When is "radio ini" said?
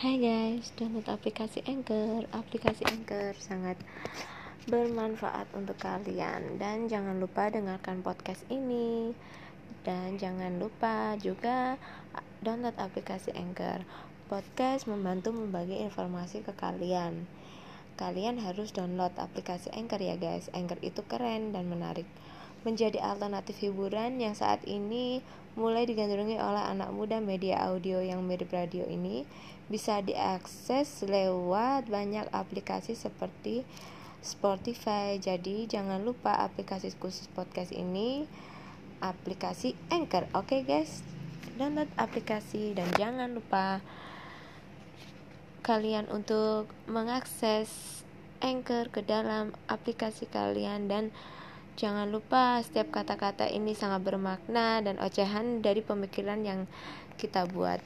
28.54-29.26